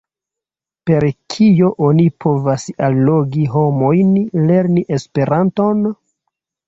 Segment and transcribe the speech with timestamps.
[0.89, 1.03] Per
[1.33, 4.11] kio oni povas allogi homojn
[4.49, 5.85] lerni Esperanton?